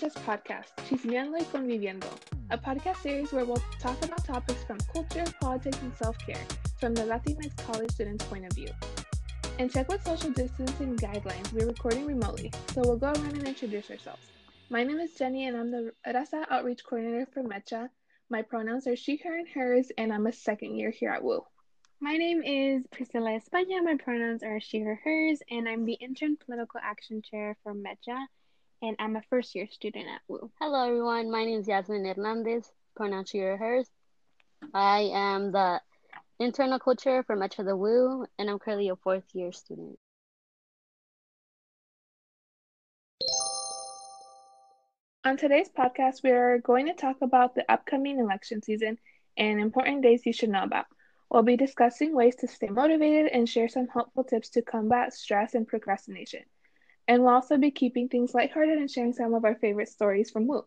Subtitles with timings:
[0.00, 2.06] Mecha's podcast, Chismeando y Conviviendo,
[2.48, 6.40] a podcast series where we'll talk about topics from culture, politics, and self care
[6.78, 8.68] from the Latinx college student's point of view.
[9.58, 13.90] And check with social distancing guidelines, we're recording remotely, so we'll go around and introduce
[13.90, 14.22] ourselves.
[14.70, 17.90] My name is Jenny, and I'm the Raza Outreach Coordinator for Mecha.
[18.30, 21.44] My pronouns are she, her, and hers, and I'm a second year here at WU.
[22.00, 23.84] My name is Priscilla España.
[23.84, 28.16] My pronouns are she, her, hers, and I'm the Intern Political Action Chair for Mecha
[28.82, 30.50] and I'm a first year student at WU.
[30.58, 31.30] Hello, everyone.
[31.30, 33.90] My name is Yasmin Hernandez, pronoun she or hers.
[34.72, 35.80] I am the
[36.38, 39.98] internal co-chair for Mecha de WU, and I'm currently a fourth year student.
[45.26, 48.96] On today's podcast, we are going to talk about the upcoming election season
[49.36, 50.86] and important days you should know about.
[51.30, 55.54] We'll be discussing ways to stay motivated and share some helpful tips to combat stress
[55.54, 56.44] and procrastination.
[57.08, 60.46] And we'll also be keeping things lighthearted and sharing some of our favorite stories from
[60.46, 60.64] WU.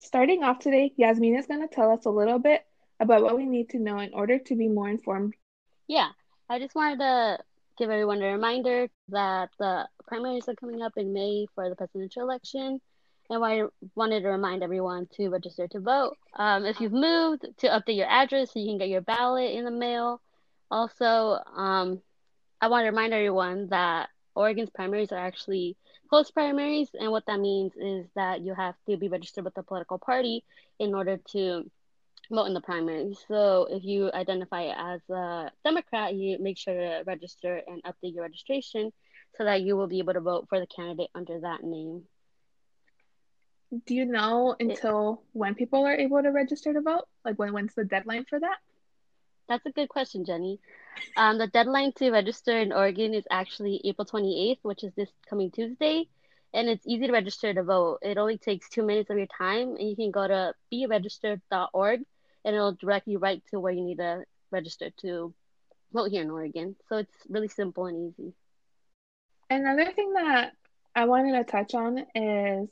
[0.00, 2.64] Starting off today, Yasmin is going to tell us a little bit
[3.00, 5.34] about what we need to know in order to be more informed.
[5.88, 6.08] Yeah,
[6.48, 7.38] I just wanted to
[7.78, 12.22] give everyone a reminder that the primaries are coming up in May for the presidential
[12.22, 12.80] election.
[13.28, 13.62] And I
[13.94, 16.16] wanted to remind everyone to register to vote.
[16.36, 19.64] Um, if you've moved, to update your address so you can get your ballot in
[19.64, 20.22] the mail.
[20.70, 22.00] Also, um,
[22.60, 25.76] I want to remind everyone that Oregon's primaries are actually
[26.08, 29.62] closed primaries, and what that means is that you have to be registered with a
[29.62, 30.44] political party
[30.78, 31.70] in order to
[32.30, 33.16] vote in the primary.
[33.28, 38.22] So if you identify as a Democrat, you make sure to register and update your
[38.22, 38.92] registration
[39.36, 42.02] so that you will be able to vote for the candidate under that name.
[43.86, 47.04] Do you know until it, when people are able to register to vote?
[47.24, 48.56] Like when when's the deadline for that?
[49.48, 50.60] That's a good question, Jenny.
[51.16, 55.50] Um, the deadline to register in Oregon is actually April 28th, which is this coming
[55.50, 56.08] Tuesday.
[56.54, 57.98] And it's easy to register to vote.
[58.02, 62.00] It only takes two minutes of your time, and you can go to beregistered.org,
[62.44, 65.34] and it'll direct you right to where you need to register to
[65.92, 66.76] vote here in Oregon.
[66.88, 68.32] So it's really simple and easy.
[69.50, 70.52] Another thing that
[70.94, 72.68] I wanted to touch on is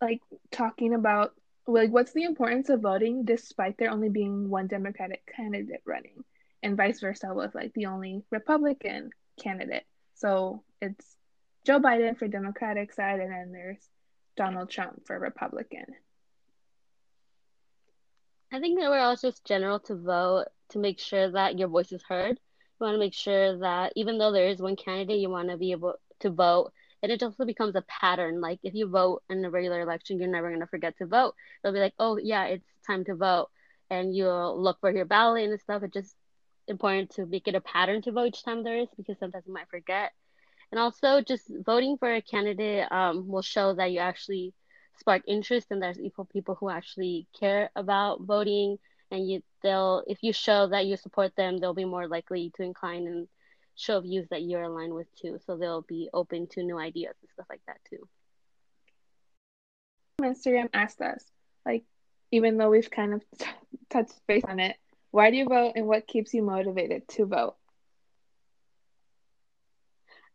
[0.00, 1.34] like talking about
[1.68, 6.24] like what's the importance of voting despite there only being one democratic candidate running
[6.62, 9.84] and vice versa with like the only republican candidate?
[10.14, 11.16] So it's
[11.66, 13.86] joe biden for democratic side and then there's
[14.36, 15.84] donald trump for republican.
[18.50, 21.92] I think that we're all just general to vote to make sure that your voice
[21.92, 22.40] is heard.
[22.80, 25.58] You want to make sure that even though there is one candidate you want to
[25.58, 26.72] be able to vote
[27.02, 28.40] and it also becomes a pattern.
[28.40, 31.34] Like if you vote in a regular election, you're never gonna forget to vote.
[31.62, 33.48] They'll be like, oh yeah, it's time to vote,
[33.90, 35.82] and you'll look for your ballot and stuff.
[35.82, 36.16] It's just
[36.66, 39.54] important to make it a pattern to vote each time there is because sometimes you
[39.54, 40.12] might forget.
[40.70, 44.52] And also, just voting for a candidate um, will show that you actually
[44.98, 48.78] spark interest and there's equal people who actually care about voting
[49.10, 52.62] and you they'll if you show that you support them they'll be more likely to
[52.62, 53.28] incline and
[53.78, 55.38] show views that you're aligned with too.
[55.46, 58.08] So they'll be open to new ideas and stuff like that too.
[60.20, 61.24] Instagram asked us,
[61.64, 61.84] like,
[62.32, 63.46] even though we've kind of t-
[63.88, 64.76] touched base on it,
[65.12, 67.54] why do you vote and what keeps you motivated to vote?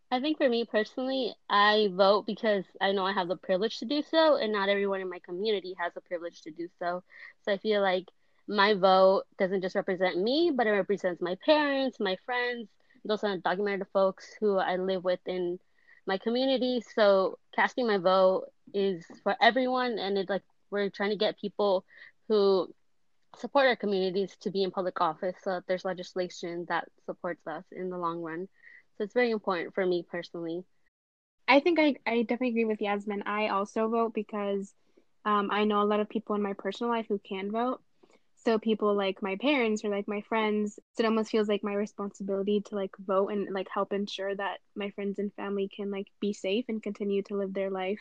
[0.10, 3.86] I think for me personally, I vote because I know I have the privilege to
[3.86, 7.04] do so, and not everyone in my community has the privilege to do so.
[7.42, 8.06] So I feel like
[8.48, 12.70] my vote doesn't just represent me, but it represents my parents, my friends,
[13.06, 15.60] those are documented folks who I live with in
[16.06, 16.82] my community.
[16.96, 21.86] So casting my vote is for everyone, and it's like we're trying to get people
[22.28, 22.74] who
[23.38, 27.64] support our communities to be in public office so that there's legislation that supports us
[27.72, 28.48] in the long run.
[28.98, 30.64] So it's very important for me personally.
[31.48, 33.24] I think I, I definitely agree with Yasmin.
[33.26, 34.74] I also vote because
[35.26, 37.82] um, I know a lot of people in my personal life who can vote
[38.46, 42.62] so people like my parents or like my friends it almost feels like my responsibility
[42.62, 46.34] to like vote and like help ensure that my friends and family can like be
[46.34, 48.00] safe and continue to live their life.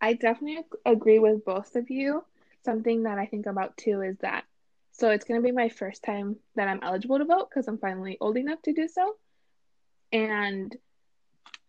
[0.00, 2.24] I definitely agree with both of you.
[2.64, 4.44] Something that i think about too is that
[4.92, 7.78] so it's going to be my first time that i'm eligible to vote because i'm
[7.78, 9.14] finally old enough to do so.
[10.12, 10.74] And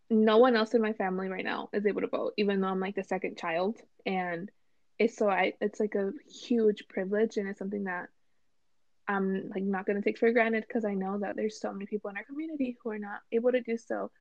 [0.09, 2.79] no one else in my family right now is able to vote even though i'm
[2.79, 3.77] like the second child.
[4.05, 4.49] And
[4.99, 8.07] it's so I it's like a huge privilege and it's something that
[9.07, 12.09] I'm like not gonna take for granted because I know that there's so many people
[12.09, 14.11] in our community who are not able to do so.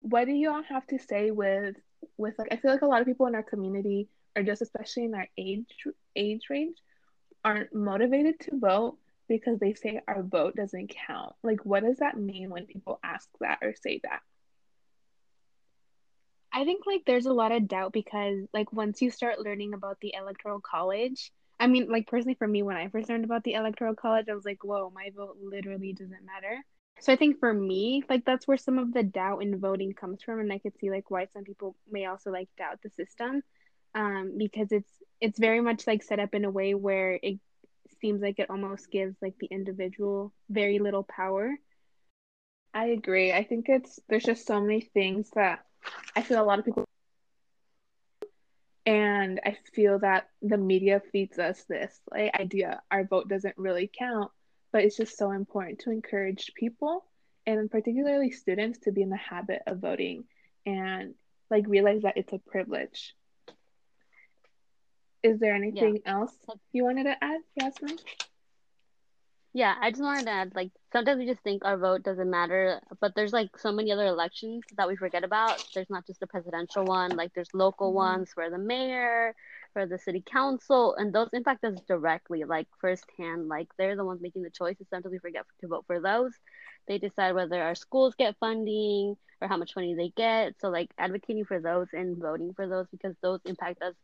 [0.00, 1.76] What do you all have to say with
[2.16, 5.04] with like I feel like a lot of people in our community or just especially
[5.04, 5.66] in our age
[6.16, 6.78] age range
[7.44, 8.96] aren't motivated to vote
[9.28, 11.34] because they say our vote doesn't count.
[11.42, 14.20] Like what does that mean when people ask that or say that?
[16.52, 19.98] I think like there's a lot of doubt because like once you start learning about
[20.00, 21.30] the electoral college,
[21.60, 24.34] I mean like personally for me when I first learned about the electoral college, I
[24.34, 26.64] was like, whoa, my vote literally doesn't matter.
[27.00, 30.22] So I think for me, like that's where some of the doubt in voting comes
[30.22, 33.42] from, and I could see like why some people may also like doubt the system,
[33.94, 37.38] um, because it's it's very much like set up in a way where it
[38.00, 41.56] seems like it almost gives like the individual very little power.
[42.74, 43.32] I agree.
[43.32, 45.64] I think it's there's just so many things that
[46.16, 46.84] I feel a lot of people
[48.86, 53.90] and I feel that the media feeds us this like idea our vote doesn't really
[53.96, 54.30] count,
[54.72, 57.04] but it's just so important to encourage people
[57.46, 60.24] and particularly students to be in the habit of voting
[60.66, 61.14] and
[61.50, 63.14] like realize that it's a privilege.
[65.22, 66.12] Is there anything yeah.
[66.12, 66.32] else
[66.72, 67.98] you wanted to add, Yasmin?
[69.52, 72.80] Yeah, I just wanted to add like sometimes we just think our vote doesn't matter,
[73.00, 75.64] but there's like so many other elections that we forget about.
[75.74, 77.96] There's not just the presidential one, like there's local mm-hmm.
[77.96, 79.34] ones for the mayor,
[79.72, 83.48] for the city council, and those impact us directly, like firsthand.
[83.48, 84.86] Like they're the ones making the choices.
[84.88, 86.32] Sometimes we forget to vote for those.
[86.86, 90.60] They decide whether our schools get funding or how much money they get.
[90.60, 93.94] So like advocating for those and voting for those because those impact us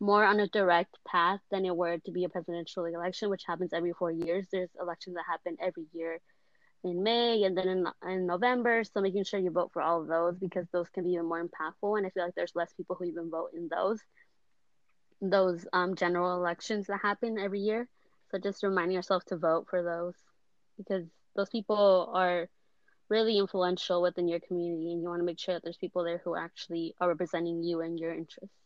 [0.00, 3.72] more on a direct path than it were to be a presidential election, which happens
[3.72, 4.46] every four years.
[4.50, 6.20] There's elections that happen every year
[6.84, 8.84] in May and then in, in November.
[8.84, 11.42] So making sure you vote for all of those because those can be even more
[11.42, 11.96] impactful.
[11.96, 14.00] And I feel like there's less people who even vote in those
[15.22, 17.88] those um, general elections that happen every year.
[18.30, 20.14] So just reminding yourself to vote for those
[20.76, 22.48] because those people are
[23.08, 26.20] really influential within your community and you want to make sure that there's people there
[26.22, 28.65] who actually are representing you and your interests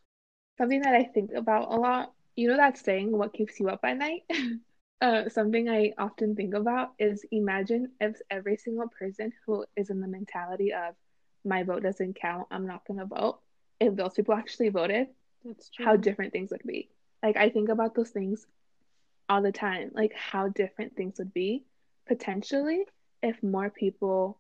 [0.61, 2.13] something that I think about a lot.
[2.37, 4.23] You know that saying, what keeps you up at night?
[5.01, 10.01] uh, something I often think about is imagine if every single person who is in
[10.01, 10.95] the mentality of
[11.47, 13.39] my vote doesn't count, I'm not going to vote,
[13.81, 15.09] if those people actually voted,
[15.45, 15.87] That's true.
[15.87, 16.91] how different things would be.
[17.23, 18.47] Like, I think about those things
[19.31, 21.65] all the time, like how different things would be
[22.07, 22.85] potentially
[23.23, 24.39] if more people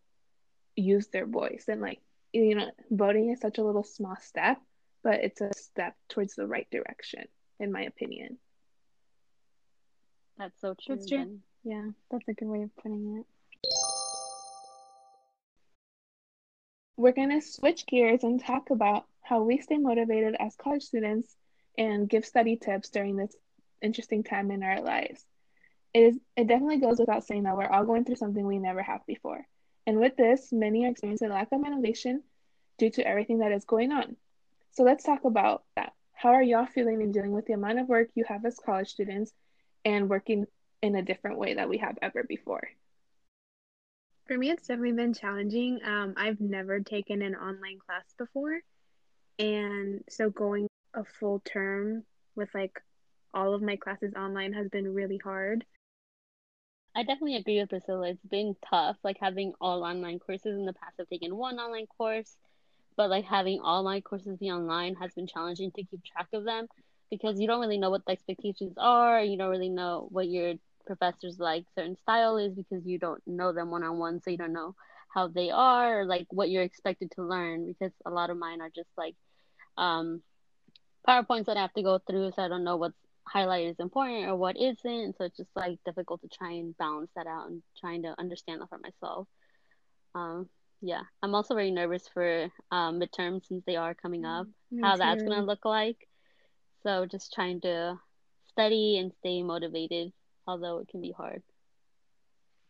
[0.76, 2.00] use their voice and like
[2.32, 4.58] you know voting is such a little small step
[5.02, 7.24] but it's a step towards the right direction,
[7.58, 8.38] in my opinion.
[10.38, 10.96] That's so true.
[10.96, 11.38] That's true.
[11.64, 13.26] Yeah, that's a good way of putting it.
[16.96, 21.34] We're going to switch gears and talk about how we stay motivated as college students
[21.78, 23.34] and give study tips during this
[23.80, 25.24] interesting time in our lives.
[25.92, 28.82] It is it definitely goes without saying that we're all going through something we never
[28.82, 29.46] have before.
[29.86, 32.22] And with this, many are experiencing a lack of motivation
[32.78, 34.16] due to everything that is going on.
[34.72, 35.92] So let's talk about that.
[36.12, 38.88] How are y'all feeling in dealing with the amount of work you have as college
[38.88, 39.32] students
[39.84, 40.46] and working
[40.82, 42.68] in a different way that we have ever before?
[44.26, 45.80] For me, it's definitely been challenging.
[45.84, 48.60] Um, I've never taken an online class before.
[49.38, 52.04] And so going a full term
[52.36, 52.80] with like
[53.34, 55.64] all of my classes online has been really hard.
[56.94, 58.10] I definitely agree with Priscilla.
[58.10, 60.96] It's been tough, like having all online courses in the past.
[61.00, 62.36] I've taken one online course
[62.96, 66.44] but like having all my courses be online has been challenging to keep track of
[66.44, 66.66] them
[67.10, 70.54] because you don't really know what the expectations are you don't really know what your
[70.86, 74.36] professors like certain style is because you don't know them one on one so you
[74.36, 74.74] don't know
[75.14, 78.60] how they are or like what you're expected to learn because a lot of mine
[78.60, 79.14] are just like
[79.76, 80.22] um
[81.08, 82.96] powerpoints that i have to go through so i don't know what's
[83.34, 87.10] highlighted is important or what isn't so it's just like difficult to try and balance
[87.16, 89.28] that out and trying to understand that for myself.
[90.14, 90.48] Um
[90.80, 94.96] yeah i'm also very nervous for um, midterms since they are coming up Me how
[94.96, 94.98] too.
[94.98, 96.08] that's gonna look like.
[96.82, 97.98] So just trying to
[98.48, 100.12] study and stay motivated
[100.46, 101.42] although it can be hard.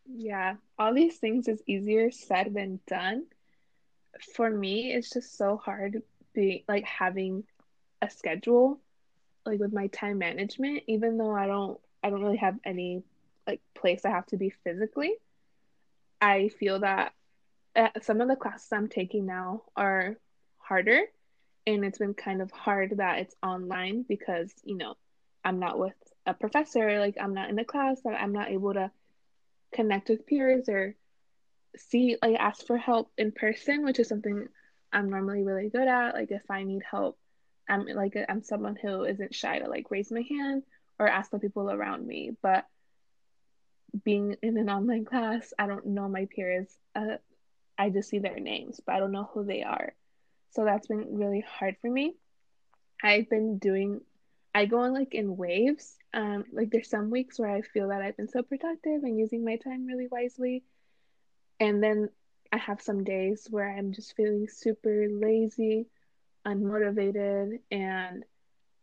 [0.05, 3.25] Yeah all these things is easier said than done.
[4.35, 6.03] For me it's just so hard
[6.33, 7.43] being like having
[8.01, 8.79] a schedule
[9.45, 13.03] like with my time management even though i don't i don't really have any
[13.47, 15.15] like place i have to be physically.
[16.21, 17.13] I feel that
[17.75, 20.17] uh, some of the classes I'm taking now are
[20.57, 21.01] harder,
[21.65, 24.95] and it's been kind of hard that it's online because you know
[25.43, 28.91] I'm not with a professor, like I'm not in the class, I'm not able to
[29.73, 30.95] connect with peers or
[31.77, 34.47] see like ask for help in person, which is something
[34.91, 36.13] I'm normally really good at.
[36.13, 37.17] Like if I need help,
[37.69, 40.63] I'm like I'm someone who isn't shy to like raise my hand
[40.99, 42.31] or ask the people around me.
[42.41, 42.65] But
[44.03, 47.17] being in an online class, I don't know my peers uh,
[47.81, 49.93] I just see their names, but I don't know who they are.
[50.51, 52.15] So that's been really hard for me.
[53.03, 54.01] I've been doing
[54.53, 55.97] I go on like in waves.
[56.13, 59.43] Um, like there's some weeks where I feel that I've been so productive and using
[59.43, 60.63] my time really wisely.
[61.59, 62.09] And then
[62.51, 65.87] I have some days where I'm just feeling super lazy
[66.45, 68.25] unmotivated and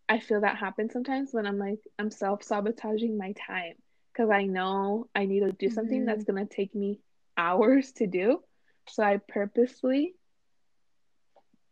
[0.08, 3.74] I feel that happens sometimes when I'm like I'm self-sabotaging my time
[4.12, 6.06] because I know I need to do something mm-hmm.
[6.06, 7.00] that's going to take me
[7.36, 8.42] hours to do.
[8.90, 10.14] So I purposely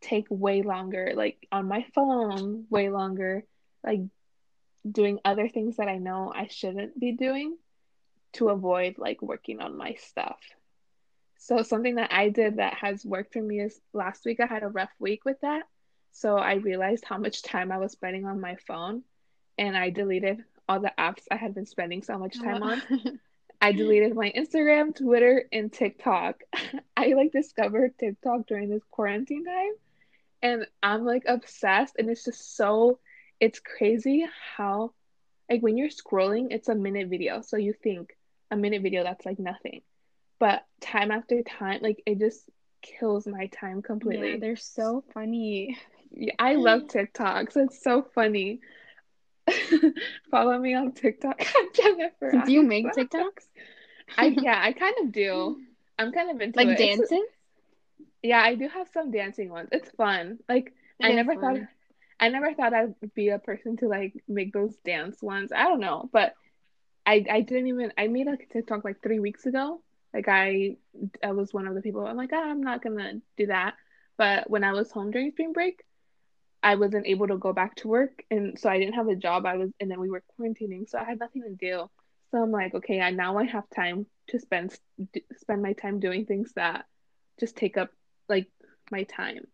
[0.01, 3.45] take way longer like on my phone way longer
[3.83, 4.01] like
[4.89, 7.57] doing other things that I know I shouldn't be doing
[8.35, 10.39] to avoid like working on my stuff.
[11.39, 14.63] So something that I did that has worked for me is last week I had
[14.63, 15.65] a rough week with that.
[16.13, 19.03] So I realized how much time I was spending on my phone
[19.59, 22.83] and I deleted all the apps I had been spending so much oh, time on.
[23.67, 26.41] I deleted my Instagram, Twitter, and TikTok.
[26.97, 29.73] I like discovered TikTok during this quarantine time
[30.41, 33.01] and I'm like obsessed and it's just so
[33.41, 34.25] it's crazy
[34.57, 34.93] how
[35.51, 38.17] like when you're scrolling it's a minute video so you think
[38.53, 39.81] a minute video that's like nothing.
[40.39, 42.49] But time after time like it just
[42.83, 44.35] kills my time completely.
[44.35, 45.77] yeah, they're so funny.
[46.39, 47.57] I love tiktoks.
[47.57, 48.61] It's so funny
[50.31, 51.41] follow me on tiktok
[51.75, 53.47] jennifer do you make tiktoks
[54.19, 55.57] i yeah i kind of do
[55.99, 56.79] i'm kind of into like it.
[56.79, 57.25] dancing
[58.23, 61.41] yeah i do have some dancing ones it's fun like it i never fun.
[61.41, 61.69] thought
[62.19, 65.53] I never thought I'd be a person to like make those dance ones.
[65.55, 66.35] I don't know, but
[67.05, 69.83] I I didn't even I made a TikTok like three weeks ago.
[70.15, 70.77] Like I
[71.23, 72.07] I was one of the people.
[72.07, 73.75] I'm like oh, I'm not gonna do that.
[74.17, 75.85] But when I was home during spring break,
[76.63, 79.47] I wasn't able to go back to work, and so I didn't have a job.
[79.47, 81.89] I was, and then we were quarantining, so I had nothing to do.
[82.31, 84.77] So I'm like, okay, I now I have time to spend
[85.37, 86.85] spend my time doing things that
[87.39, 87.91] just take up
[88.29, 88.49] like
[88.91, 89.47] my time.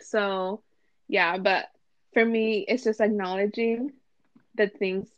[0.00, 0.62] So
[1.08, 1.66] yeah, but
[2.12, 3.92] for me, it's just acknowledging
[4.54, 5.08] the things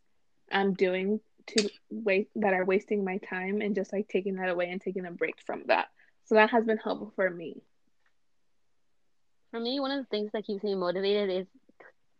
[0.50, 4.70] I'm doing to wait that are wasting my time and just like taking that away
[4.70, 5.88] and taking a break from that.
[6.26, 7.62] So that has been helpful for me.
[9.54, 11.46] For me, one of the things that keeps me motivated is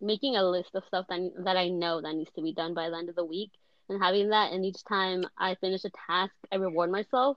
[0.00, 2.88] making a list of stuff that that I know that needs to be done by
[2.88, 3.50] the end of the week
[3.88, 7.36] and having that and each time I finish a task I reward myself.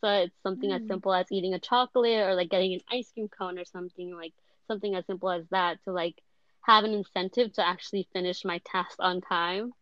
[0.00, 0.74] So it's something mm.
[0.74, 4.16] as simple as eating a chocolate or like getting an ice cream cone or something
[4.16, 4.32] like
[4.66, 6.20] something as simple as that to like
[6.62, 9.72] have an incentive to actually finish my task on time,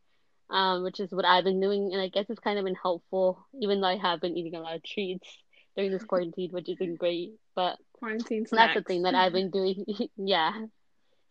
[0.50, 1.90] um, which is what I've been doing.
[1.94, 4.60] And I guess it's kind of been helpful, even though I have been eating a
[4.60, 5.38] lot of treats
[5.76, 7.32] during this quarantine, which isn't great.
[7.54, 8.74] But quarantine snacks.
[8.74, 9.84] that's the thing that I've been doing.
[10.16, 10.52] yeah.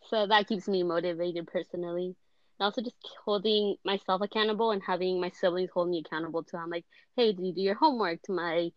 [0.10, 2.16] So that keeps me motivated personally.
[2.60, 6.58] And also just holding myself accountable and having my siblings hold me accountable too.
[6.58, 6.86] I'm like,
[7.16, 8.22] hey, did you do your homework?
[8.24, 8.72] To my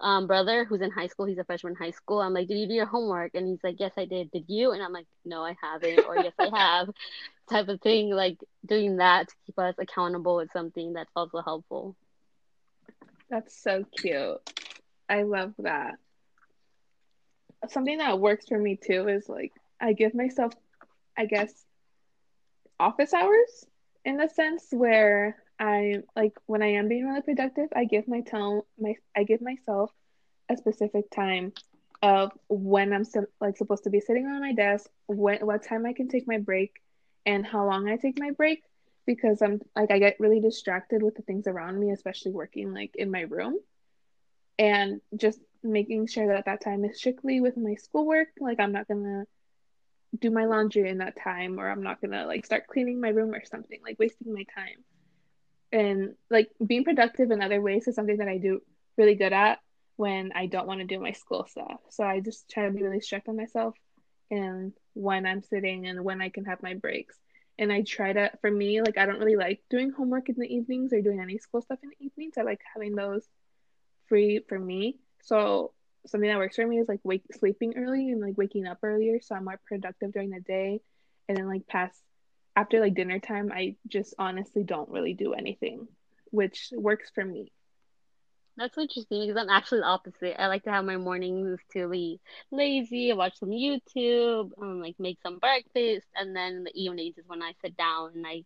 [0.00, 1.26] um, brother who's in high school.
[1.26, 2.20] He's a freshman in high school.
[2.20, 3.34] I'm like, did you do your homework?
[3.34, 4.30] And he's like, yes, I did.
[4.30, 4.72] Did you?
[4.72, 6.04] And I'm like, no, I haven't.
[6.06, 6.90] Or yes, I have.
[7.50, 8.10] Type of thing.
[8.10, 11.96] Like doing that to keep us accountable is something that's also helpful.
[13.30, 14.40] That's so cute.
[15.08, 15.94] I love that.
[17.68, 20.52] Something that works for me too is like I give myself,
[21.16, 21.52] I guess,
[22.80, 23.66] office hours
[24.04, 28.20] in the sense where I like when I am being really productive, I give my
[28.20, 29.92] tone my I give myself
[30.48, 31.52] a specific time
[32.02, 33.04] of when I'm
[33.40, 36.38] like supposed to be sitting on my desk, when what time I can take my
[36.38, 36.82] break,
[37.26, 38.64] and how long I take my break
[39.06, 42.96] because I'm like I get really distracted with the things around me, especially working like
[42.96, 43.58] in my room,
[44.62, 48.28] and just making sure that that time is strictly with my schoolwork.
[48.40, 49.24] Like I'm not gonna
[50.18, 53.34] do my laundry in that time, or I'm not gonna like start cleaning my room
[53.34, 54.84] or something, like wasting my time
[55.72, 58.60] and like being productive in other ways is something that I do
[58.96, 59.58] really good at
[59.96, 61.80] when I don't want to do my school stuff.
[61.90, 63.74] So I just try to be really strict on myself
[64.30, 67.16] and when I'm sitting and when I can have my breaks.
[67.58, 70.46] And I try to, for me, like I don't really like doing homework in the
[70.46, 72.34] evenings or doing any school stuff in the evenings.
[72.38, 73.26] I like having those
[74.12, 74.98] free for me.
[75.22, 75.72] So
[76.06, 79.20] something that works for me is like wake sleeping early and like waking up earlier
[79.22, 80.80] so I'm more productive during the day
[81.28, 81.98] and then like past
[82.54, 85.88] after like dinner time, I just honestly don't really do anything,
[86.30, 87.50] which works for me.
[88.58, 90.38] That's interesting because I'm actually the opposite.
[90.38, 95.18] I like to have my mornings to be lazy, watch some YouTube, um, like make
[95.22, 98.44] some breakfast, and then the evenings is when I sit down and I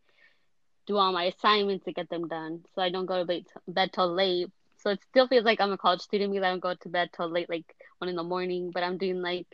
[0.87, 2.63] do all my assignments to get them done.
[2.77, 4.49] So I don't go to bed, bed till late.
[4.87, 7.11] So it still feels like I'm a college student because I don't go to bed
[7.13, 8.71] till late, like one in the morning.
[8.73, 9.49] But I'm doing like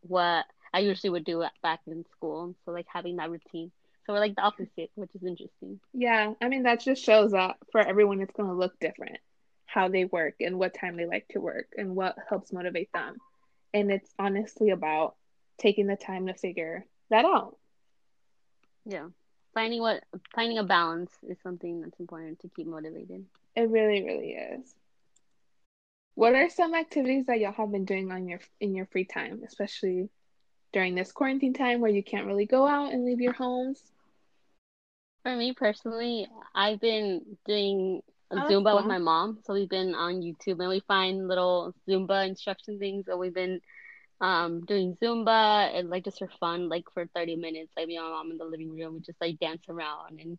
[0.00, 2.56] what I usually would do back in school.
[2.64, 3.70] So like having that routine.
[4.04, 5.78] So we're like the opposite, which is interesting.
[5.92, 9.18] Yeah, I mean that just shows that for everyone it's going to look different
[9.66, 13.18] how they work and what time they like to work and what helps motivate them.
[13.72, 15.14] And it's honestly about
[15.56, 17.56] taking the time to figure that out.
[18.84, 19.10] Yeah.
[19.54, 20.02] Finding what
[20.34, 23.24] finding a balance is something that's important to keep motivated.
[23.56, 24.74] It really really is.
[26.14, 29.42] What are some activities that y'all have been doing on your in your free time,
[29.44, 30.10] especially
[30.72, 33.92] during this quarantine time where you can't really go out and leave your homes?
[35.22, 39.38] For me personally, I've been doing Oh, Zumba with my mom.
[39.44, 43.06] So we've been on YouTube and we find little Zumba instruction things.
[43.06, 43.60] So we've been
[44.20, 47.72] um doing Zumba and like just for fun, like for 30 minutes.
[47.76, 50.38] Like me and my mom in the living room, we just like dance around and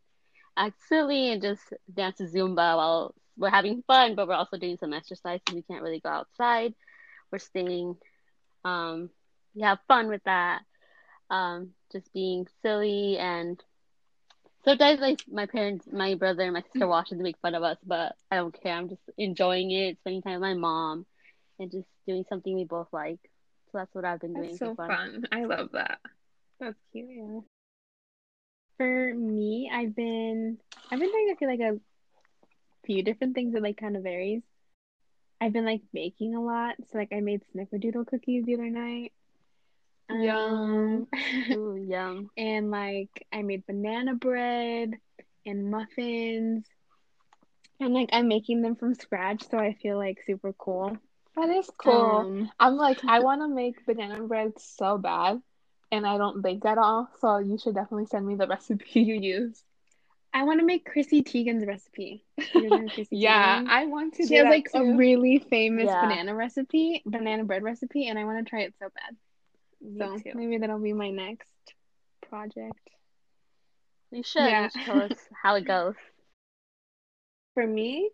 [0.57, 4.77] act silly and just dance to Zumba while we're having fun, but we're also doing
[4.77, 6.73] some exercise because we can't really go outside.
[7.31, 7.95] We're staying
[8.63, 9.09] um
[9.55, 10.61] we have fun with that.
[11.29, 13.61] Um just being silly and
[14.63, 17.63] Sometimes like my parents, my brother and my sister watch it to make fun of
[17.63, 18.73] us, but I don't care.
[18.73, 21.05] I'm just enjoying it, spending time with my mom,
[21.59, 23.19] and just doing something we both like.
[23.71, 24.97] So that's what I've been doing That's so far.
[24.97, 25.25] fun.
[25.31, 25.99] I love that.
[26.59, 27.39] That's cute, yeah.
[28.77, 30.57] For me, I've been
[30.91, 31.79] I've been doing I feel like a
[32.85, 34.41] few different things that like kind of varies.
[35.41, 36.75] I've been like baking a lot.
[36.91, 39.11] So like I made snickerdoodle cookies the other night.
[40.09, 41.07] Yum.
[41.51, 42.29] Ooh, yum.
[42.37, 44.95] and like I made banana bread
[45.45, 46.65] and muffins.
[47.79, 50.97] And like I'm making them from scratch, so I feel like super cool.
[51.35, 51.91] That is cool.
[51.91, 55.41] Um, I'm like, I want to make banana bread so bad,
[55.95, 57.09] and I don't bake at all.
[57.19, 59.63] So you should definitely send me the recipe you use.
[60.33, 62.23] I want to make Chrissy Teigen's recipe.
[63.11, 63.67] Yeah, Teigen?
[63.67, 64.25] I want to.
[64.25, 65.99] she do has that like a really famous Yeah.
[65.99, 69.15] banana recipe, banana bread recipe, and I want to try it so bad.
[69.81, 70.33] Me So too.
[70.33, 71.49] maybe that'll be my next
[72.21, 72.89] project.
[74.11, 74.45] You should.
[74.45, 74.63] Yeah.
[74.63, 75.95] You should tell us how it goes.
[77.53, 78.11] For me,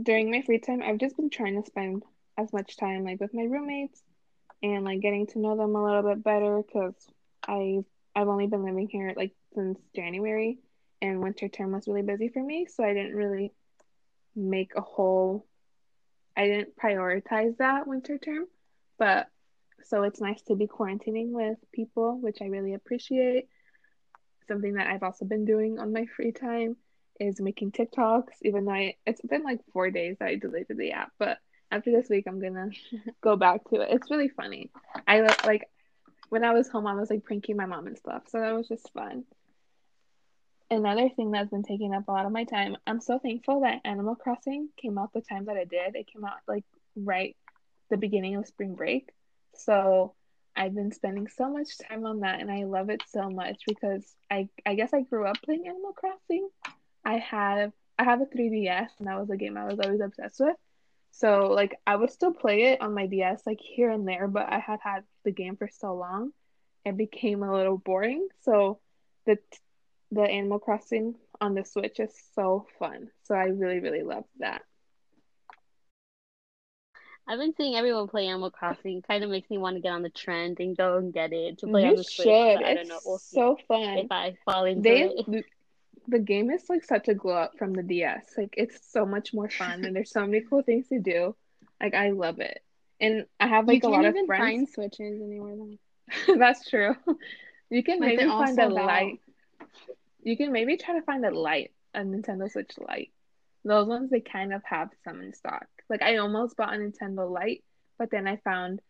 [0.00, 2.04] during my free time, I've just been trying to spend
[2.36, 4.02] as much time like with my roommates
[4.62, 6.94] and like getting to know them a little bit better because
[7.46, 10.58] I I've only been living here like since January
[11.02, 13.52] and winter term was really busy for me, so I didn't really
[14.34, 15.46] make a whole
[16.36, 18.46] I didn't prioritize that winter term,
[18.98, 19.28] but
[19.84, 23.48] so it's nice to be quarantining with people, which I really appreciate.
[24.48, 26.76] Something that I've also been doing on my free time
[27.18, 30.92] is making TikToks, even though I, it's been like four days that I deleted the
[30.92, 31.38] app, but
[31.70, 32.70] after this week, I'm gonna
[33.22, 33.88] go back to it.
[33.92, 34.70] It's really funny.
[35.06, 35.68] I like
[36.28, 38.68] when I was home, I was like pranking my mom and stuff, so that was
[38.68, 39.24] just fun.
[40.68, 43.82] Another thing that's been taking up a lot of my time, I'm so thankful that
[43.84, 45.94] Animal Crossing came out the time that it did.
[45.94, 46.64] It came out like
[46.96, 47.36] right
[47.88, 49.10] the beginning of spring break.
[49.54, 50.14] So
[50.56, 54.04] I've been spending so much time on that and I love it so much because
[54.30, 56.48] I I guess I grew up playing Animal Crossing.
[57.04, 60.40] I have I have a 3DS and that was a game I was always obsessed
[60.40, 60.56] with.
[61.12, 64.52] So like I would still play it on my DS like here and there, but
[64.52, 66.32] I had had the game for so long,
[66.84, 68.28] it became a little boring.
[68.42, 68.80] So
[69.24, 69.38] the
[70.10, 73.10] the Animal Crossing on the Switch is so fun.
[73.24, 74.62] So I really really love that.
[77.28, 79.02] I've been seeing everyone play Animal Crossing.
[79.02, 81.58] Kind of makes me want to get on the trend and go and get it
[81.58, 82.12] to play on the should.
[82.22, 82.26] Switch.
[82.54, 83.00] But I don't It's know.
[83.04, 83.98] We'll so fun.
[83.98, 85.44] if I fall into They it.
[86.08, 88.34] the, game is like such a glow up from the DS.
[88.36, 91.34] Like it's so much more fun and there's so many cool things to do.
[91.80, 92.62] Like I love it.
[93.00, 94.42] And I have like you a lot of friends.
[94.42, 96.34] find switches anywhere though.
[96.38, 96.94] That's true.
[97.70, 99.20] You can maybe find a light.
[100.22, 103.12] You can maybe try to find a light, a Nintendo Switch light.
[103.64, 105.66] Those ones they kind of have some in stock.
[105.90, 107.64] Like I almost bought a Nintendo light,
[107.98, 108.80] but then I found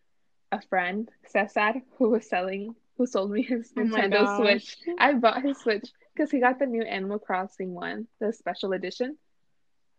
[0.52, 4.38] a friend, Cesar, who was selling, who sold me his Oh Nintendo gosh.
[4.38, 4.76] Switch.
[4.98, 9.18] I bought his Switch because he got the new Animal Crossing one, the special edition.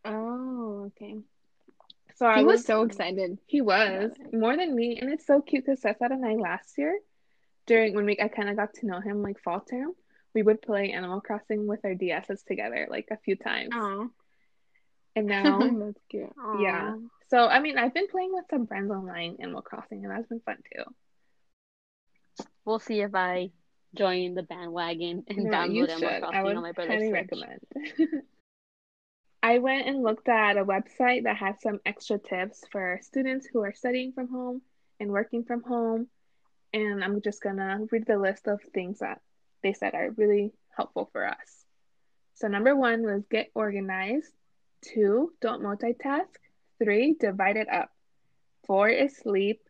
[0.05, 1.17] Oh, okay.
[2.15, 3.39] So I He was was so excited.
[3.45, 6.99] He was more than me, and it's so cute because Cesar and I last year,
[7.67, 9.93] during when we I kind of got to know him like fall term,
[10.33, 13.69] we would play Animal Crossing with our DSs together like a few times.
[13.73, 14.09] Oh,
[15.15, 16.33] And now, that's cute.
[16.51, 16.95] yeah.
[17.29, 20.41] So I mean, I've been playing with some friends online Animal Crossing, and that's been
[20.41, 20.83] fun too.
[22.65, 23.51] We'll see if I
[23.95, 26.23] join the bandwagon and No, download Animal should.
[26.31, 27.29] I Crossing would on my brother's highly Switch.
[27.31, 27.59] recommend.
[29.43, 33.61] I went and looked at a website that has some extra tips for students who
[33.63, 34.61] are studying from home
[34.99, 36.07] and working from home.
[36.73, 39.21] And I'm just gonna read the list of things that
[39.63, 41.65] they said are really helpful for us.
[42.33, 44.31] So, number one was get organized.
[44.81, 46.27] Two, don't multitask.
[46.83, 47.89] Three, divide it up.
[48.65, 49.61] Four is sleep.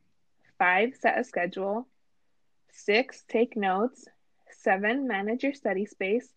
[0.57, 1.87] Five, set a schedule.
[2.77, 4.05] Six, take notes.
[4.51, 6.29] Seven, manage your study space.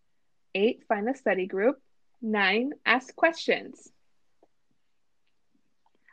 [0.55, 1.76] Eight, find a study group.
[2.22, 3.92] Nine, ask questions.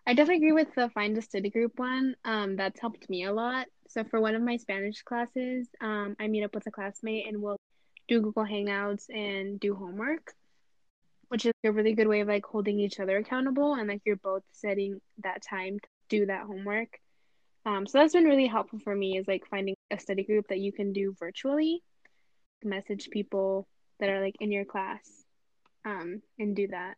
[0.06, 2.16] I definitely agree with the find a study group one.
[2.26, 3.68] Um, that's helped me a lot.
[3.88, 7.42] So for one of my Spanish classes, um, I meet up with a classmate and
[7.42, 7.58] we'll
[8.10, 10.34] do Google Hangouts and do homework,
[11.30, 14.18] which is a really good way of like holding each other accountable and like you're
[14.18, 17.00] both setting that time to do that homework.
[17.68, 20.60] Um, so that's been really helpful for me is like finding a study group that
[20.60, 21.84] you can do virtually,
[22.64, 23.68] message people
[24.00, 25.26] that are like in your class,
[25.84, 26.96] um, and do that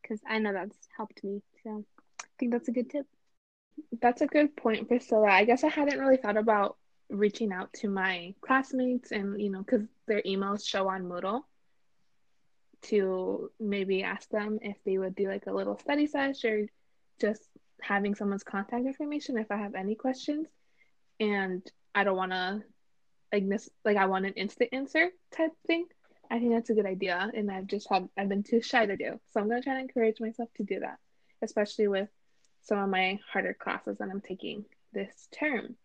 [0.00, 1.42] because I know that's helped me.
[1.64, 1.84] So
[2.22, 3.06] I think that's a good tip.
[4.00, 5.28] That's a good point, Priscilla.
[5.28, 6.76] I guess I hadn't really thought about
[7.10, 11.42] reaching out to my classmates and you know because their emails show on Moodle
[12.82, 16.66] to maybe ask them if they would do like a little study session or
[17.20, 17.42] just
[17.80, 20.46] having someone's contact information if I have any questions.
[21.20, 21.62] And
[21.94, 22.62] I don't want to
[23.32, 25.86] like miss like I want an instant answer type thing.
[26.30, 28.96] I think that's a good idea, and I've just had I've been too shy to
[28.96, 29.20] do.
[29.32, 30.98] So I'm gonna try to encourage myself to do that,
[31.42, 32.08] especially with
[32.62, 35.76] some of my harder classes that I'm taking this term.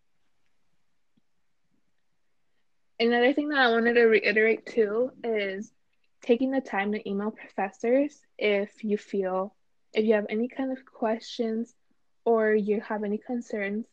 [2.98, 5.72] Another thing that I wanted to reiterate too is
[6.22, 9.54] taking the time to email professors if you feel
[9.92, 11.74] if you have any kind of questions
[12.24, 13.86] or you have any concerns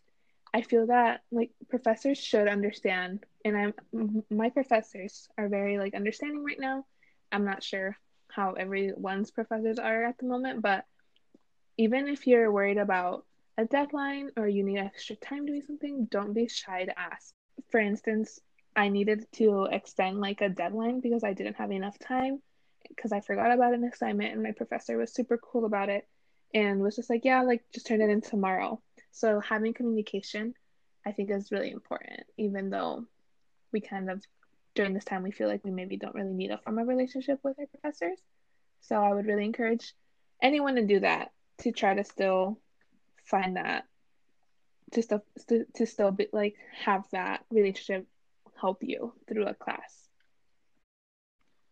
[0.53, 3.25] i feel that like professors should understand.
[3.45, 6.85] And i'm my professors are very like understanding right now.
[7.31, 7.97] I'm not sure
[8.29, 10.85] how everyone's professors are at the moment but
[11.77, 13.25] even if you're worried about
[13.57, 17.33] a deadline or you need extra time doing something don't be shy to ask.
[17.71, 18.39] For instance
[18.75, 22.41] I needed to extend like a deadline because I didn't have enough time
[22.87, 26.07] because I forgot about an assignment and my professor was super cool about it
[26.53, 28.81] and was just like, yeah, like just turn it in tomorrow.
[29.11, 30.53] So having communication,
[31.05, 33.05] I think, is really important, even though
[33.71, 34.23] we kind of
[34.75, 37.57] during this time we feel like we maybe don't really need a formal relationship with
[37.59, 38.19] our professors.
[38.81, 39.93] So I would really encourage
[40.41, 42.59] anyone to do that to try to still
[43.25, 43.85] find that
[44.91, 48.07] to still to, to still be like have that relationship
[48.59, 50.07] help you through a class.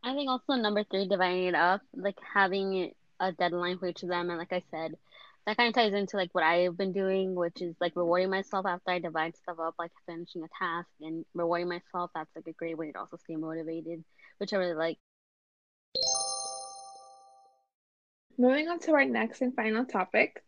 [0.04, 4.10] I think also number three, dividing it up, like having a deadline for each of
[4.10, 4.96] them, and like I said,
[5.48, 8.66] that kind of ties into like what I've been doing, which is like rewarding myself
[8.66, 12.12] after I divide stuff up, like finishing a task and rewarding myself.
[12.14, 14.04] That's like a great way to also stay motivated,
[14.40, 14.98] which I really like.
[18.38, 20.44] Moving on to our next and final topic,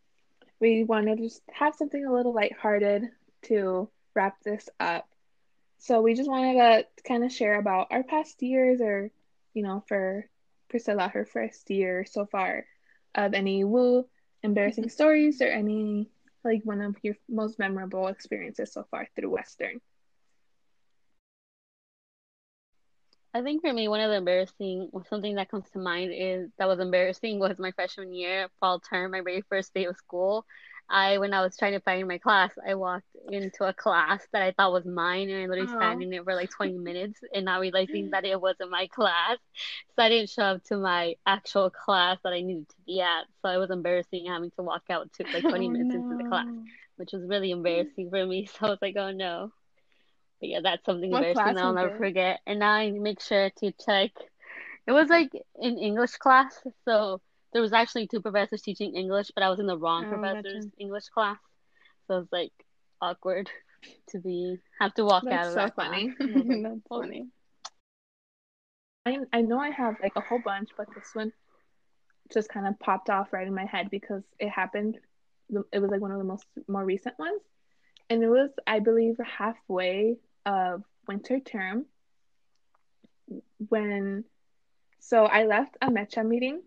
[0.60, 3.10] we want to just have something a little lighthearted
[3.44, 5.08] to wrap this up.
[5.80, 6.56] So we just wanted
[6.98, 9.10] to kind of share about our past years or,
[9.54, 10.28] you know, for
[10.70, 12.66] Priscilla, her first year so far,
[13.16, 14.06] of any woo
[14.44, 14.92] embarrassing mm-hmm.
[14.92, 16.10] stories or any
[16.44, 19.82] like one of your most memorable experiences so far through Western.
[23.34, 26.68] I think for me, one of the embarrassing, something that comes to mind is that
[26.68, 30.46] was embarrassing was my freshman year, fall term, my very first day of school.
[30.90, 34.42] I when I was trying to find my class, I walked into a class that
[34.42, 35.80] I thought was mine, and I literally Aww.
[35.80, 39.38] sat in it for like 20 minutes, and not realizing that it wasn't my class.
[39.96, 43.26] So I didn't show up to my actual class that I needed to be at.
[43.42, 46.02] So it was embarrassing having to walk out to like 20 oh, minutes no.
[46.02, 46.48] into the class,
[46.98, 48.50] which was really embarrassing for me.
[48.60, 49.52] So I was like, oh no.
[50.40, 52.00] But yeah, that's something what embarrassing that I'll never it?
[52.00, 52.40] forget.
[52.48, 54.12] And now I make sure to check.
[54.88, 57.22] It was like an English class, so
[57.54, 60.66] there was actually two professors teaching English, but I was in the wrong oh, professor's
[60.66, 60.78] gotcha.
[60.78, 61.40] English class,
[62.08, 62.52] so it's like
[63.02, 63.50] awkward
[64.10, 66.14] to be have to walk That's out of so funny.
[66.20, 67.28] That's funny.
[69.06, 71.32] I I know I have like a whole bunch, but this one
[72.32, 75.00] just kind of popped off right in my head because it happened.
[75.72, 77.42] It was like one of the most more recent ones,
[78.10, 81.86] and it was I believe halfway of winter term
[83.70, 84.24] when
[85.00, 86.62] so I left a MECHA meeting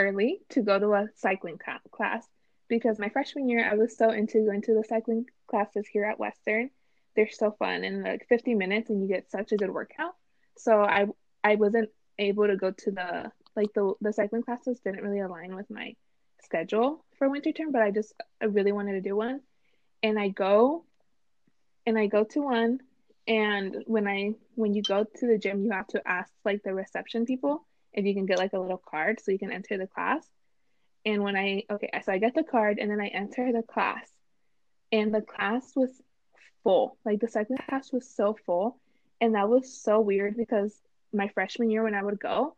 [0.00, 1.58] early to go to a cycling
[1.90, 2.26] class
[2.68, 6.18] because my freshman year I was so into going to the cycling classes here at
[6.18, 6.70] Western.
[7.16, 10.14] They're so fun and like 50 minutes and you get such a good workout.
[10.56, 11.06] So I
[11.42, 15.54] I wasn't able to go to the like the the cycling classes didn't really align
[15.54, 15.94] with my
[16.42, 19.40] schedule for winter term, but I just I really wanted to do one.
[20.02, 20.84] And I go
[21.84, 22.78] and I go to one
[23.26, 26.74] and when I when you go to the gym you have to ask like the
[26.74, 29.86] reception people if you can get like a little card so you can enter the
[29.86, 30.24] class.
[31.04, 34.08] And when I, okay, so I get the card and then I enter the class.
[34.92, 35.90] And the class was
[36.62, 36.96] full.
[37.04, 38.78] Like the second class was so full.
[39.20, 40.74] And that was so weird because
[41.12, 42.56] my freshman year when I would go,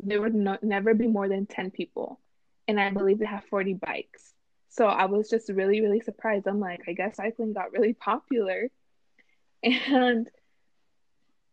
[0.00, 2.20] there would no, never be more than 10 people.
[2.66, 4.32] And I believe they have 40 bikes.
[4.68, 6.46] So I was just really, really surprised.
[6.46, 8.68] I'm like, I guess cycling got really popular.
[9.62, 10.26] And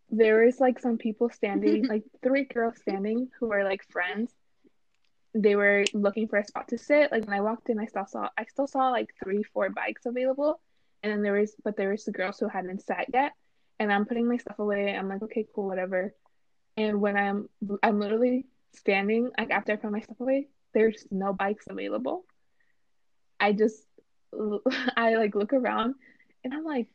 [0.10, 4.32] there was like some people standing, like three girls standing who were like friends.
[5.34, 7.12] They were looking for a spot to sit.
[7.12, 10.06] Like when I walked in, I still saw I still saw like three, four bikes
[10.06, 10.60] available.
[11.04, 13.34] And then there was but there was the girls who hadn't sat yet.
[13.80, 14.96] And I'm putting my stuff away.
[14.96, 16.16] I'm like, okay, cool, whatever.
[16.76, 17.50] And when I'm
[17.84, 22.26] I'm literally standing, like after I put my stuff away, there's no bikes available.
[23.40, 23.84] I just
[24.96, 25.96] I like look around
[26.44, 26.88] and I'm like,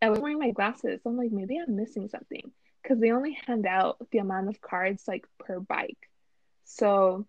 [0.00, 1.00] I was wearing my glasses.
[1.02, 2.50] So I'm like, maybe I'm missing something
[2.82, 6.10] because they only hand out the amount of cards like per bike.
[6.64, 7.26] So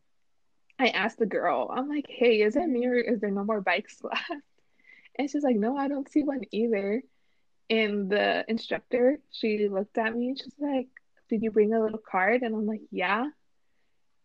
[0.79, 3.61] I asked the girl, I'm like, hey, is it me or is there no more
[3.61, 4.43] bikes left?
[5.17, 7.03] And she's like, no, I don't see one either.
[7.69, 10.87] And the instructor, she looked at me and she's like,
[11.29, 12.41] did you bring a little card?
[12.41, 13.27] And I'm like, yeah.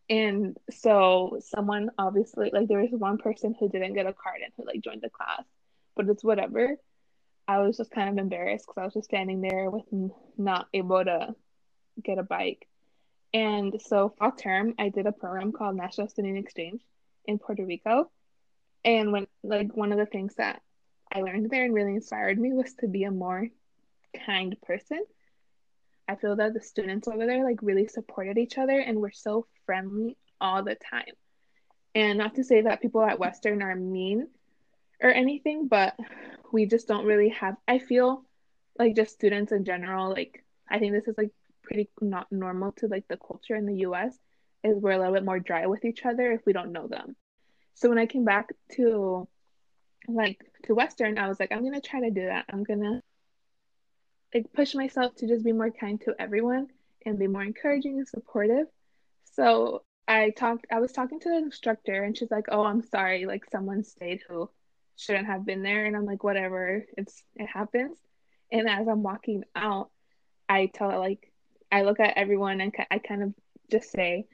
[0.08, 4.52] And so someone obviously, like, there was one person who didn't get a card and
[4.56, 5.44] who like joined the class,
[5.94, 6.76] but it's whatever.
[7.48, 9.84] I was just kind of embarrassed because I was just standing there with
[10.36, 11.34] not able to
[12.02, 12.66] get a bike.
[13.32, 16.80] And so fall term, I did a program called National Student Exchange
[17.24, 18.10] in Puerto Rico.
[18.84, 20.62] And when like one of the things that
[21.12, 23.48] I learned there and really inspired me was to be a more
[24.24, 25.04] kind person.
[26.08, 29.46] I feel that the students over there like really supported each other and were so
[29.64, 31.14] friendly all the time.
[31.94, 34.28] And not to say that people at Western are mean
[35.02, 35.96] or anything, but
[36.52, 38.24] we just don't really have I feel
[38.78, 41.30] like just students in general, like I think this is like
[41.62, 44.16] pretty not normal to like the culture in the US
[44.62, 47.16] is we're a little bit more dry with each other if we don't know them.
[47.74, 49.28] So when I came back to
[50.08, 52.46] like to Western, I was like, I'm gonna try to do that.
[52.48, 53.02] I'm gonna
[54.34, 56.68] like push myself to just be more kind to everyone
[57.04, 58.66] and be more encouraging and supportive.
[59.24, 63.26] So I talked I was talking to the instructor and she's like, Oh, I'm sorry,
[63.26, 64.48] like someone stayed who
[64.96, 67.98] shouldn't have been there and I'm like, whatever, it's it happens.
[68.50, 69.90] And as I'm walking out,
[70.48, 71.30] I tell like
[71.70, 73.34] I look at everyone and I kind of
[73.70, 74.26] just say,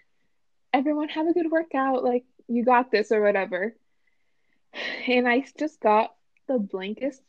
[0.72, 3.75] Everyone have a good workout, like you got this or whatever.
[5.07, 6.14] And I just got
[6.48, 7.22] the blankest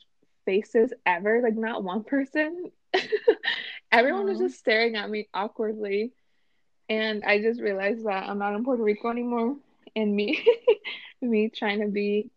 [0.45, 1.41] faces ever.
[1.41, 2.71] Like not one person.
[3.91, 4.29] Everyone Aww.
[4.29, 6.13] was just staring at me awkwardly.
[6.89, 9.57] And I just realized that I'm not in Puerto Rico anymore.
[9.95, 10.45] And me
[11.21, 12.29] me trying to be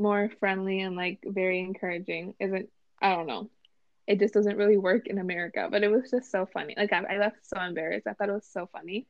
[0.00, 2.68] more friendly and like very encouraging isn't
[3.00, 3.50] I don't know.
[4.06, 5.68] It just doesn't really work in America.
[5.70, 6.74] But it was just so funny.
[6.76, 8.06] Like I, I left so embarrassed.
[8.06, 9.06] I thought it was so funny.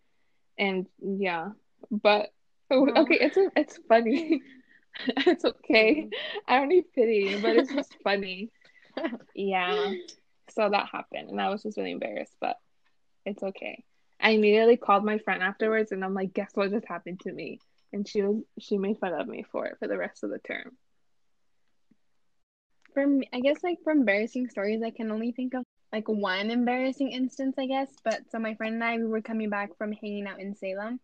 [0.58, 1.50] And yeah.
[1.90, 2.32] But
[2.70, 4.42] oh, okay, it's it's funny.
[5.06, 5.94] it's okay.
[6.02, 6.38] Mm-hmm.
[6.48, 8.50] I don't need pity, but it's just funny.
[9.34, 9.92] yeah.
[10.50, 12.56] So that happened, and I was just really embarrassed, but
[13.24, 13.84] it's okay.
[14.20, 17.60] I immediately called my friend afterwards, and I'm like, "Guess what just happened to me?"
[17.92, 20.38] And she was she made fun of me for it for the rest of the
[20.38, 20.76] term.
[22.96, 27.12] Me, I guess like for embarrassing stories, I can only think of like one embarrassing
[27.12, 27.88] instance, I guess.
[28.04, 31.00] But so my friend and I, we were coming back from hanging out in Salem,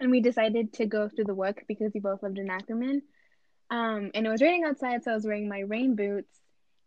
[0.00, 3.02] and we decided to go through the WUC because we both lived in Ackerman.
[3.70, 6.38] Um, and it was raining outside, so I was wearing my rain boots.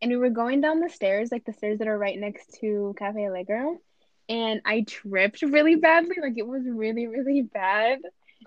[0.02, 2.96] And we were going down the stairs, like the stairs that are right next to
[2.98, 3.78] Cafe Allegro.
[4.30, 6.16] And I tripped really badly.
[6.22, 8.00] Like it was really, really bad.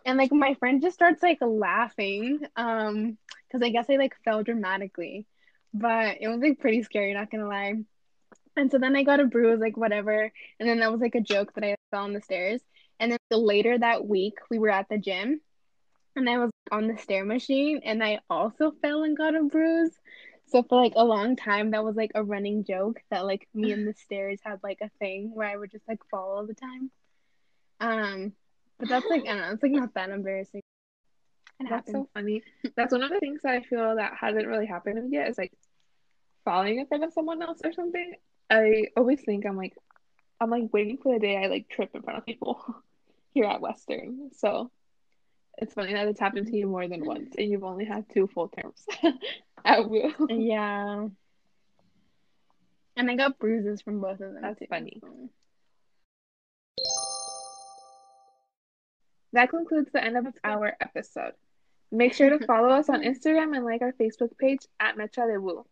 [0.04, 2.40] And like my friend just starts like laughing.
[2.56, 3.18] Um,
[3.52, 5.26] because I guess I like fell dramatically.
[5.74, 7.74] But it was like pretty scary, not gonna lie.
[8.56, 10.30] And so then I got a bruise, like whatever.
[10.58, 12.60] And then that was like a joke that I fell on the stairs.
[13.00, 15.40] And then the later that week, we were at the gym
[16.14, 19.92] and I was on the stair machine and I also fell and got a bruise.
[20.46, 23.72] So for like a long time, that was like a running joke that like me
[23.72, 26.54] and the stairs had like a thing where I would just like fall all the
[26.54, 26.90] time.
[27.80, 28.32] Um,
[28.83, 30.62] but that's like I don't know, it's like not that embarrassing.
[31.61, 31.95] It that's happens.
[31.95, 32.42] so funny.
[32.77, 35.29] That's one of the things that I feel that hasn't really happened to me yet
[35.29, 35.53] is like
[36.45, 38.14] falling in front of someone else or something.
[38.51, 39.77] I always think I'm like
[40.40, 42.62] I'm like waiting for the day I like trip in front of people.
[43.35, 44.31] here at Western.
[44.37, 44.71] So
[45.59, 48.27] it's funny that it's happened to you more than once and you've only had two
[48.27, 48.87] full terms
[49.64, 50.12] at will.
[50.29, 51.09] Yeah.
[52.97, 54.38] And I got bruises from both of them.
[54.42, 55.01] That's too, funny.
[59.33, 61.33] That concludes the end of our episode.
[61.90, 65.40] Make sure to follow us on Instagram and like our Facebook page at Mecha de
[65.40, 65.64] Wu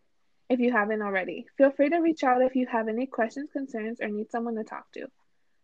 [0.48, 1.46] if you haven't already.
[1.56, 4.64] Feel free to reach out if you have any questions, concerns, or need someone to
[4.64, 5.06] talk to.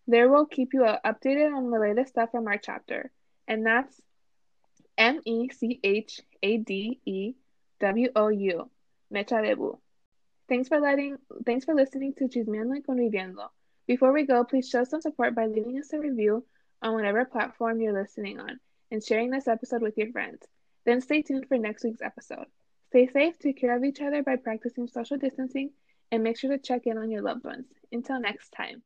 [0.07, 3.11] There we'll keep you uh, updated on the latest stuff from our chapter.
[3.49, 4.01] And that's
[4.97, 7.35] M E C H A D E
[7.81, 8.71] W O U,
[9.13, 9.79] Mecha de Wu.
[10.49, 13.49] Thanks for letting thanks for listening to Chismeando y Conviviendo.
[13.87, 16.45] Before we go, please show some support by leaving us a review
[16.83, 18.59] on whatever platform you're listening on
[18.91, 20.43] and sharing this episode with your friends.
[20.85, 22.47] Then stay tuned for next week's episode.
[22.89, 25.71] Stay safe, take care of each other by practicing social distancing,
[26.13, 27.67] and make sure to check in on your loved ones.
[27.91, 28.83] Until next time.